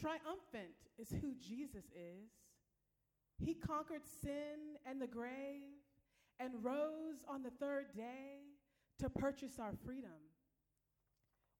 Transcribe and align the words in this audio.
Triumphant 0.00 0.76
is 0.98 1.10
who 1.20 1.34
Jesus 1.34 1.84
is. 1.94 2.30
He 3.38 3.54
conquered 3.54 4.06
sin 4.22 4.78
and 4.86 5.00
the 5.00 5.06
grave 5.06 5.76
and 6.38 6.64
rose 6.64 7.22
on 7.28 7.42
the 7.42 7.50
third 7.50 7.86
day 7.94 8.38
to 8.98 9.10
purchase 9.10 9.58
our 9.58 9.74
freedom. 9.84 10.10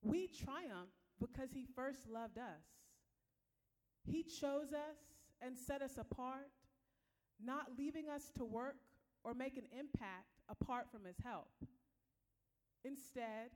We 0.03 0.29
triumph 0.29 0.91
because 1.21 1.51
he 1.53 1.67
first 1.75 2.09
loved 2.09 2.39
us. 2.39 2.65
He 4.05 4.23
chose 4.23 4.73
us 4.73 4.97
and 5.43 5.57
set 5.59 5.83
us 5.83 5.99
apart, 5.99 6.49
not 7.43 7.67
leaving 7.79 8.09
us 8.09 8.31
to 8.37 8.45
work 8.45 8.77
or 9.23 9.35
make 9.35 9.59
an 9.59 9.67
impact 9.79 10.41
apart 10.49 10.87
from 10.91 11.05
his 11.05 11.17
help. 11.23 11.49
Instead, 12.85 13.51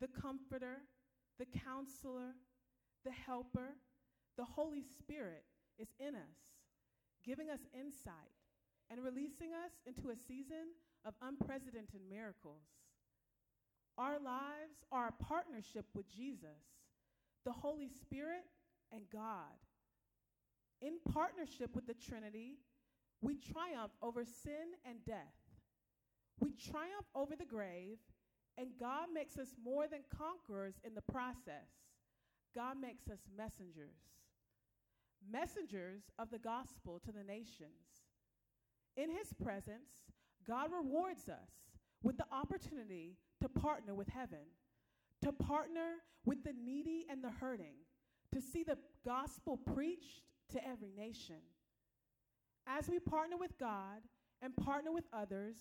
the 0.00 0.08
comforter, 0.08 0.78
the 1.38 1.46
counselor, 1.64 2.32
the 3.04 3.12
helper, 3.12 3.76
the 4.36 4.44
Holy 4.44 4.82
Spirit 4.98 5.44
is 5.78 5.88
in 5.98 6.14
us, 6.14 6.38
giving 7.24 7.50
us 7.50 7.60
insight 7.72 8.34
and 8.90 9.02
releasing 9.02 9.52
us 9.52 9.72
into 9.86 10.10
a 10.10 10.16
season 10.16 10.74
of 11.04 11.14
unprecedented 11.22 12.00
miracles. 12.08 12.64
Our 13.96 14.18
lives 14.18 14.84
are 14.90 15.08
a 15.08 15.24
partnership 15.24 15.86
with 15.94 16.10
Jesus, 16.10 16.62
the 17.44 17.52
Holy 17.52 17.88
Spirit, 17.88 18.44
and 18.92 19.02
God. 19.12 19.54
In 20.80 20.98
partnership 21.12 21.74
with 21.74 21.86
the 21.86 21.94
Trinity, 21.94 22.58
we 23.20 23.36
triumph 23.36 23.92
over 24.02 24.24
sin 24.24 24.76
and 24.84 24.98
death. 25.06 25.34
We 26.40 26.52
triumph 26.52 27.06
over 27.14 27.36
the 27.36 27.44
grave, 27.44 27.98
and 28.58 28.68
God 28.78 29.06
makes 29.14 29.38
us 29.38 29.54
more 29.62 29.86
than 29.86 30.00
conquerors 30.16 30.74
in 30.84 30.94
the 30.94 31.12
process. 31.12 31.70
God 32.54 32.76
makes 32.80 33.08
us 33.08 33.20
messengers, 33.36 33.96
messengers 35.30 36.02
of 36.18 36.30
the 36.30 36.38
gospel 36.38 37.00
to 37.04 37.12
the 37.12 37.24
nations. 37.24 38.04
In 38.96 39.10
his 39.10 39.32
presence, 39.32 39.90
God 40.46 40.70
rewards 40.72 41.28
us 41.28 41.50
with 42.02 42.16
the 42.16 42.26
opportunity 42.30 43.16
to 43.40 43.48
partner 43.48 43.94
with 43.94 44.08
heaven, 44.08 44.46
to 45.22 45.32
partner 45.32 45.96
with 46.24 46.44
the 46.44 46.52
needy 46.52 47.06
and 47.10 47.22
the 47.22 47.30
hurting, 47.30 47.74
to 48.32 48.40
see 48.40 48.62
the 48.62 48.78
gospel 49.04 49.56
preached 49.56 50.22
to 50.52 50.66
every 50.66 50.92
nation. 50.96 51.40
As 52.66 52.88
we 52.88 52.98
partner 52.98 53.36
with 53.36 53.58
God 53.58 54.00
and 54.42 54.56
partner 54.56 54.92
with 54.92 55.04
others, 55.12 55.56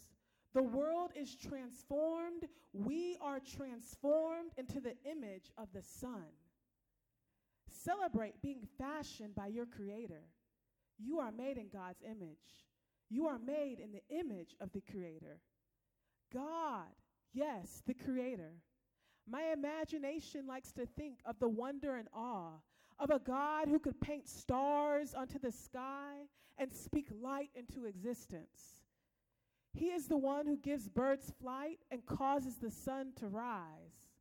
the 0.54 0.64
world 0.64 1.12
is 1.16 1.36
transformed. 1.36 2.48
We 2.74 3.18
are 3.22 3.40
transformed 3.40 4.52
into 4.58 4.80
the 4.80 4.96
image 5.10 5.52
of 5.58 5.70
the 5.74 5.82
Son. 5.82 6.28
Celebrate 7.74 8.42
being 8.42 8.68
fashioned 8.78 9.36
by 9.36 9.48
your 9.48 9.66
Creator. 9.66 10.22
You 10.98 11.20
are 11.20 11.32
made 11.32 11.58
in 11.58 11.70
God's 11.70 12.04
image. 12.04 12.68
You 13.10 13.28
are 13.28 13.40
made 13.40 13.80
in 13.80 13.92
the 13.92 14.04
image 14.16 14.56
of 14.62 14.72
the 14.72 14.82
Creator. 14.92 15.40
God, 16.34 16.94
yes, 17.34 17.82
the 17.86 17.94
Creator. 17.94 18.54
My 19.28 19.54
imagination 19.54 20.46
likes 20.48 20.72
to 20.74 20.86
think 20.86 21.20
of 21.26 21.40
the 21.40 21.50
wonder 21.50 21.96
and 21.96 22.08
awe 22.14 22.60
of 23.00 23.10
a 23.10 23.20
God 23.20 23.68
who 23.68 23.80
could 23.80 24.00
paint 24.00 24.28
stars 24.28 25.14
onto 25.14 25.40
the 25.40 25.52
sky 25.52 26.28
and 26.58 26.72
speak 26.72 27.08
light 27.22 27.50
into 27.56 27.86
existence. 27.86 28.84
He 29.74 29.88
is 29.88 30.08
the 30.08 30.18
one 30.18 30.46
who 30.46 30.58
gives 30.58 30.88
birds 30.88 31.32
flight 31.42 31.80
and 31.90 32.06
causes 32.06 32.58
the 32.58 32.70
sun 32.70 33.14
to 33.18 33.28
rise. 33.28 34.12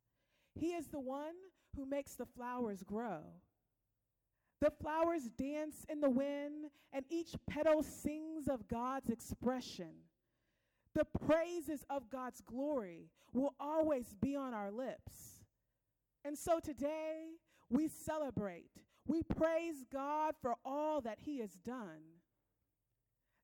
He 0.55 0.67
is 0.67 0.87
the 0.87 0.99
one 0.99 1.35
who 1.75 1.85
makes 1.85 2.15
the 2.15 2.25
flowers 2.25 2.83
grow. 2.83 3.21
The 4.61 4.71
flowers 4.71 5.23
dance 5.37 5.85
in 5.89 5.99
the 5.99 6.09
wind, 6.09 6.67
and 6.93 7.03
each 7.09 7.35
petal 7.49 7.83
sings 7.83 8.47
of 8.47 8.67
God's 8.67 9.09
expression. 9.09 9.91
The 10.95 11.05
praises 11.25 11.83
of 11.89 12.09
God's 12.09 12.41
glory 12.41 13.09
will 13.33 13.55
always 13.59 14.13
be 14.21 14.35
on 14.35 14.53
our 14.53 14.71
lips. 14.71 15.43
And 16.23 16.37
so 16.37 16.59
today, 16.59 17.31
we 17.69 17.87
celebrate, 17.87 18.71
we 19.07 19.23
praise 19.23 19.83
God 19.91 20.35
for 20.41 20.55
all 20.63 21.01
that 21.01 21.17
He 21.19 21.39
has 21.39 21.53
done. 21.65 22.21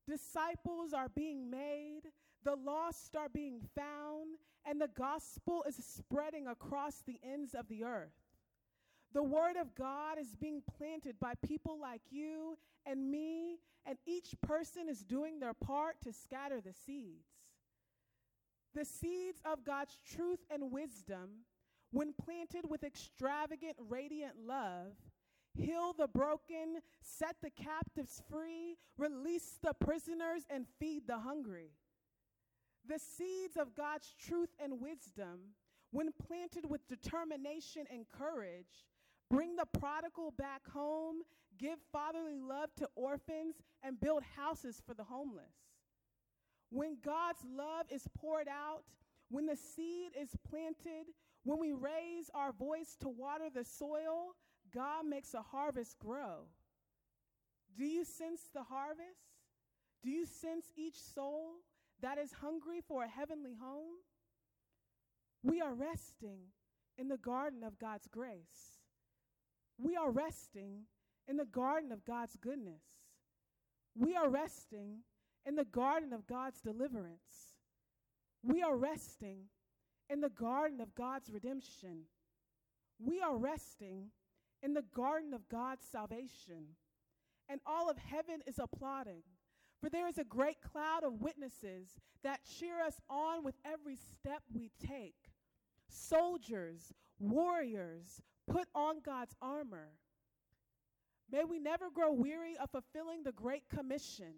Disciples 0.07 0.93
are 0.93 1.09
being 1.09 1.49
made, 1.49 2.03
the 2.43 2.55
lost 2.55 3.15
are 3.15 3.29
being 3.29 3.61
found, 3.75 4.37
and 4.65 4.79
the 4.79 4.89
gospel 4.97 5.63
is 5.67 5.75
spreading 5.75 6.47
across 6.47 7.01
the 7.05 7.19
ends 7.23 7.53
of 7.53 7.67
the 7.67 7.83
earth. 7.83 8.13
The 9.13 9.23
word 9.23 9.55
of 9.59 9.73
God 9.75 10.19
is 10.19 10.35
being 10.35 10.61
planted 10.77 11.19
by 11.19 11.33
people 11.45 11.79
like 11.81 12.01
you 12.11 12.57
and 12.85 13.09
me, 13.09 13.57
and 13.85 13.97
each 14.05 14.35
person 14.41 14.87
is 14.87 15.03
doing 15.03 15.39
their 15.39 15.53
part 15.53 15.95
to 16.03 16.13
scatter 16.13 16.61
the 16.61 16.73
seeds. 16.73 17.25
The 18.75 18.85
seeds 18.85 19.41
of 19.45 19.65
God's 19.65 19.95
truth 20.15 20.39
and 20.51 20.71
wisdom, 20.71 21.45
when 21.91 22.13
planted 22.23 22.69
with 22.69 22.83
extravagant, 22.83 23.77
radiant 23.89 24.35
love, 24.45 24.93
heal 25.55 25.93
the 25.97 26.07
broken, 26.07 26.77
set 27.01 27.35
the 27.41 27.49
captives 27.49 28.21
free, 28.29 28.77
release 28.97 29.57
the 29.63 29.73
prisoners, 29.73 30.43
and 30.51 30.67
feed 30.79 31.07
the 31.07 31.17
hungry. 31.17 31.71
The 32.89 32.97
seeds 32.97 33.55
of 33.55 33.75
God's 33.75 34.15
truth 34.19 34.49
and 34.59 34.81
wisdom, 34.81 35.53
when 35.91 36.09
planted 36.27 36.67
with 36.67 36.87
determination 36.87 37.85
and 37.91 38.05
courage, 38.09 38.87
bring 39.29 39.55
the 39.55 39.67
prodigal 39.79 40.33
back 40.35 40.67
home, 40.67 41.17
give 41.59 41.77
fatherly 41.91 42.39
love 42.39 42.69
to 42.77 42.89
orphans, 42.95 43.57
and 43.83 43.99
build 43.99 44.23
houses 44.35 44.81
for 44.83 44.95
the 44.95 45.03
homeless. 45.03 45.53
When 46.71 46.97
God's 47.05 47.43
love 47.47 47.85
is 47.91 48.07
poured 48.17 48.47
out, 48.47 48.81
when 49.29 49.45
the 49.45 49.55
seed 49.55 50.13
is 50.19 50.31
planted, 50.49 51.13
when 51.43 51.59
we 51.59 51.73
raise 51.73 52.31
our 52.33 52.51
voice 52.51 52.97
to 53.01 53.09
water 53.09 53.49
the 53.53 53.63
soil, 53.63 54.33
God 54.73 55.05
makes 55.05 55.35
a 55.35 55.43
harvest 55.43 55.99
grow. 55.99 56.47
Do 57.77 57.85
you 57.85 58.03
sense 58.03 58.41
the 58.51 58.63
harvest? 58.63 59.21
Do 60.03 60.09
you 60.09 60.25
sense 60.25 60.65
each 60.75 60.99
soul 60.99 61.57
that 62.01 62.17
is 62.17 62.31
hungry 62.33 62.81
for 62.87 63.03
a 63.03 63.09
heavenly 63.09 63.55
home? 63.61 63.95
We 65.43 65.61
are 65.61 65.73
resting 65.73 66.39
in 66.97 67.07
the 67.07 67.17
garden 67.17 67.63
of 67.63 67.79
God's 67.79 68.07
grace. 68.07 68.79
We 69.77 69.95
are 69.95 70.11
resting 70.11 70.83
in 71.27 71.37
the 71.37 71.45
garden 71.45 71.91
of 71.91 72.03
God's 72.03 72.35
goodness. 72.35 72.83
We 73.95 74.15
are 74.15 74.29
resting 74.29 74.99
in 75.45 75.55
the 75.55 75.65
garden 75.65 76.13
of 76.13 76.27
God's 76.27 76.59
deliverance. 76.61 77.55
We 78.43 78.61
are 78.61 78.75
resting 78.75 79.45
in 80.09 80.21
the 80.21 80.29
garden 80.29 80.81
of 80.81 80.95
God's 80.95 81.31
redemption. 81.31 82.03
We 82.99 83.21
are 83.21 83.37
resting 83.37 84.11
in 84.61 84.73
the 84.73 84.83
garden 84.95 85.33
of 85.33 85.47
God's 85.49 85.85
salvation. 85.85 86.75
And 87.47 87.61
all 87.65 87.89
of 87.89 87.97
heaven 87.97 88.41
is 88.45 88.59
applauding. 88.59 89.23
For 89.81 89.89
there 89.89 90.07
is 90.07 90.17
a 90.17 90.23
great 90.23 90.57
cloud 90.61 91.03
of 91.03 91.21
witnesses 91.21 91.99
that 92.23 92.41
cheer 92.43 92.81
us 92.81 92.99
on 93.09 93.43
with 93.43 93.55
every 93.65 93.95
step 93.95 94.43
we 94.53 94.71
take. 94.85 95.15
Soldiers, 95.87 96.91
warriors, 97.19 98.21
put 98.47 98.67
on 98.75 99.01
God's 99.05 99.35
armor. 99.41 99.89
May 101.31 101.45
we 101.45 101.59
never 101.59 101.89
grow 101.89 102.11
weary 102.11 102.57
of 102.57 102.71
fulfilling 102.71 103.23
the 103.23 103.31
Great 103.31 103.63
Commission. 103.69 104.33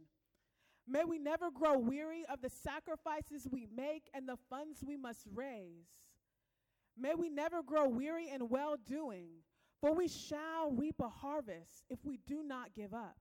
May 0.87 1.05
we 1.05 1.17
never 1.17 1.49
grow 1.49 1.77
weary 1.77 2.25
of 2.31 2.41
the 2.41 2.49
sacrifices 2.49 3.47
we 3.49 3.67
make 3.75 4.09
and 4.13 4.27
the 4.27 4.37
funds 4.49 4.83
we 4.85 4.97
must 4.97 5.25
raise. 5.33 5.87
May 6.97 7.15
we 7.15 7.29
never 7.29 7.63
grow 7.63 7.87
weary 7.87 8.29
in 8.29 8.49
well 8.49 8.75
doing, 8.85 9.29
for 9.79 9.93
we 9.93 10.07
shall 10.07 10.71
reap 10.71 10.95
a 11.01 11.09
harvest 11.09 11.85
if 11.89 11.99
we 12.03 12.19
do 12.27 12.43
not 12.43 12.73
give 12.75 12.93
up. 12.93 13.17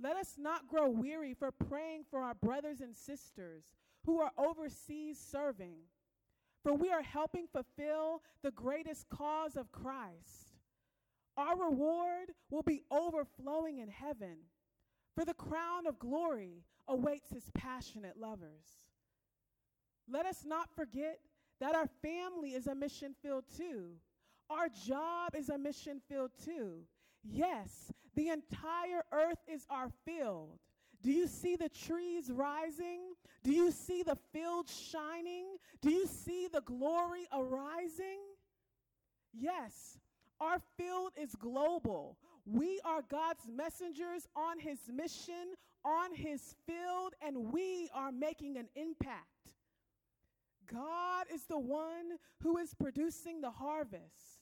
Let 0.00 0.16
us 0.16 0.34
not 0.38 0.68
grow 0.68 0.88
weary 0.88 1.34
for 1.34 1.50
praying 1.50 2.04
for 2.10 2.20
our 2.20 2.34
brothers 2.34 2.80
and 2.80 2.96
sisters 2.96 3.64
who 4.04 4.20
are 4.20 4.32
overseas 4.38 5.18
serving, 5.18 5.76
for 6.62 6.74
we 6.74 6.90
are 6.90 7.02
helping 7.02 7.46
fulfill 7.46 8.22
the 8.42 8.50
greatest 8.50 9.08
cause 9.08 9.56
of 9.56 9.70
Christ. 9.72 10.56
Our 11.36 11.56
reward 11.56 12.32
will 12.50 12.62
be 12.62 12.82
overflowing 12.90 13.78
in 13.78 13.88
heaven, 13.88 14.36
for 15.14 15.24
the 15.24 15.34
crown 15.34 15.86
of 15.86 15.98
glory 15.98 16.64
awaits 16.88 17.30
his 17.30 17.50
passionate 17.54 18.18
lovers. 18.18 18.88
Let 20.08 20.26
us 20.26 20.44
not 20.44 20.74
forget 20.74 21.20
that 21.60 21.74
our 21.74 21.88
family 22.02 22.50
is 22.50 22.66
a 22.66 22.74
mission 22.74 23.14
field 23.22 23.44
too 23.56 23.92
our 24.52 24.68
job 24.68 25.34
is 25.34 25.48
a 25.48 25.58
mission 25.58 26.00
field 26.08 26.30
too. 26.44 26.82
Yes, 27.24 27.92
the 28.14 28.28
entire 28.28 29.04
earth 29.12 29.38
is 29.48 29.66
our 29.70 29.88
field. 30.04 30.58
Do 31.02 31.10
you 31.10 31.26
see 31.26 31.56
the 31.56 31.68
trees 31.68 32.30
rising? 32.30 33.00
Do 33.42 33.52
you 33.52 33.70
see 33.72 34.02
the 34.02 34.16
field 34.32 34.68
shining? 34.68 35.46
Do 35.80 35.90
you 35.90 36.06
see 36.06 36.48
the 36.52 36.60
glory 36.60 37.26
arising? 37.32 38.20
Yes, 39.32 39.98
Our 40.40 40.58
field 40.76 41.12
is 41.16 41.36
global. 41.36 42.18
We 42.44 42.80
are 42.84 43.02
God's 43.08 43.46
messengers 43.48 44.26
on 44.34 44.58
his 44.58 44.78
mission, 44.92 45.54
on 45.84 46.12
his 46.14 46.56
field, 46.66 47.14
and 47.24 47.52
we 47.52 47.88
are 47.94 48.10
making 48.10 48.56
an 48.56 48.66
impact. 48.74 49.28
God 50.72 51.26
is 51.32 51.44
the 51.44 51.60
one 51.60 52.18
who 52.42 52.58
is 52.58 52.74
producing 52.74 53.40
the 53.40 53.52
harvest. 53.52 54.41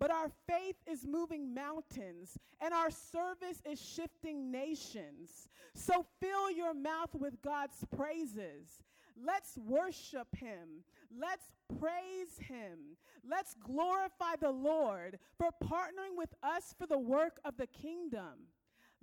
But 0.00 0.10
our 0.10 0.30
faith 0.48 0.76
is 0.90 1.06
moving 1.06 1.52
mountains 1.52 2.38
and 2.60 2.72
our 2.72 2.90
service 2.90 3.60
is 3.70 3.78
shifting 3.78 4.50
nations. 4.50 5.46
So 5.74 6.06
fill 6.20 6.50
your 6.50 6.72
mouth 6.72 7.14
with 7.14 7.40
God's 7.42 7.84
praises. 7.94 8.82
Let's 9.22 9.58
worship 9.58 10.34
Him. 10.34 10.82
Let's 11.14 11.52
praise 11.78 12.38
Him. 12.38 12.96
Let's 13.28 13.54
glorify 13.54 14.36
the 14.40 14.50
Lord 14.50 15.18
for 15.36 15.50
partnering 15.62 16.16
with 16.16 16.32
us 16.42 16.74
for 16.78 16.86
the 16.86 16.98
work 16.98 17.38
of 17.44 17.58
the 17.58 17.66
kingdom. 17.66 18.48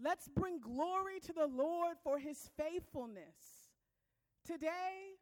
Let's 0.03 0.27
bring 0.27 0.59
glory 0.59 1.19
to 1.25 1.33
the 1.33 1.45
Lord 1.45 1.97
for 2.03 2.17
His 2.17 2.49
faithfulness. 2.57 3.69
Today, 4.43 5.13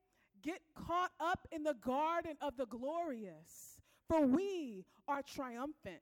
get 0.41 0.61
caught 0.73 1.11
up 1.19 1.47
in 1.51 1.63
the 1.63 1.75
garden 1.81 2.37
of 2.41 2.55
the 2.55 2.67
glorious 2.67 3.74
for 4.09 4.25
we 4.25 4.85
are 5.07 5.21
triumphant. 5.21 6.01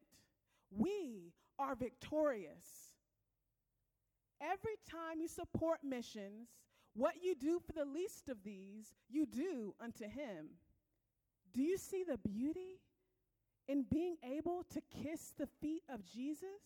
We 0.72 1.34
are 1.60 1.76
victorious. 1.76 2.94
Every 4.42 4.76
time 4.90 5.22
you 5.22 5.28
support 5.28 5.80
missions, 5.84 6.50
what 6.96 7.16
you 7.24 7.36
do 7.36 7.60
for 7.66 7.74
the 7.74 7.86
least 7.86 8.30
of 8.30 8.44
these, 8.44 8.96
you 9.10 9.26
do 9.26 9.74
unto 9.82 10.04
him. 10.06 10.50
Do 11.54 11.62
you 11.62 11.78
see 11.78 12.04
the 12.04 12.18
beauty 12.18 12.82
in 13.68 13.86
being 13.90 14.18
able 14.24 14.66
to 14.72 14.82
kiss 15.04 15.34
the 15.38 15.48
feet 15.62 15.84
of 15.90 16.06
Jesus 16.06 16.62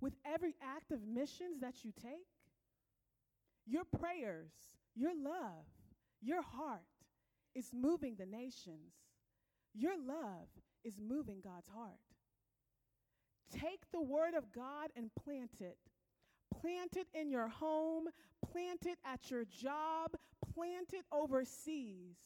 with 0.00 0.14
every 0.24 0.54
act 0.62 0.90
of 0.90 1.06
missions 1.06 1.60
that 1.60 1.84
you 1.84 1.92
take? 2.02 2.26
Your 3.66 3.84
prayers, 3.84 4.52
your 4.94 5.12
love, 5.14 5.66
your 6.20 6.42
heart 6.42 6.80
is 7.54 7.70
moving 7.72 8.16
the 8.16 8.26
nations. 8.26 8.92
Your 9.76 9.94
love 9.96 10.48
is 10.84 11.00
moving 11.00 11.40
God's 11.42 11.68
heart. 11.68 12.00
Take 13.52 13.90
the 13.92 14.00
word 14.00 14.34
of 14.34 14.52
God 14.52 14.90
and 14.96 15.10
plant 15.22 15.52
it. 15.60 15.76
Plant 16.60 16.96
it 16.96 17.06
in 17.14 17.30
your 17.30 17.48
home, 17.48 18.04
plant 18.50 18.86
it 18.86 18.98
at 19.04 19.30
your 19.30 19.44
job, 19.44 20.16
plant 20.54 20.94
it 20.94 21.04
overseas. 21.12 22.16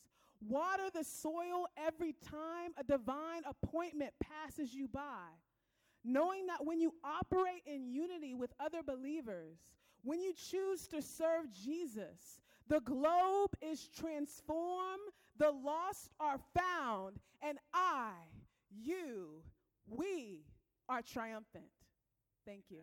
Water 0.47 0.85
the 0.95 1.05
soil 1.05 1.67
every 1.77 2.15
time 2.31 2.73
a 2.79 2.85
divine 2.85 3.43
appointment 3.47 4.13
passes 4.23 4.73
you 4.73 4.89
by. 4.89 5.29
Knowing 6.05 6.47
that 6.47 6.65
when 6.65 6.81
you 6.81 6.95
operate 7.05 7.63
in 7.67 7.87
unity 7.87 8.35
with 8.35 8.53
other 8.59 8.83
believers, 8.83 9.59
when 10.03 10.21
you 10.21 10.33
choose 10.33 10.87
to 10.89 11.03
serve 11.03 11.53
Jesus, 11.53 12.41
the 12.69 12.81
globe 12.81 13.51
is 13.61 13.89
transformed, 13.89 15.13
the 15.41 15.51
lost 15.51 16.11
are 16.21 16.39
found, 16.55 17.17
and 17.43 17.59
I, 17.73 18.13
you, 18.71 19.43
we 19.89 20.45
are 20.89 21.01
triumphant. 21.01 21.65
Thank 22.47 22.65
you. 22.69 22.83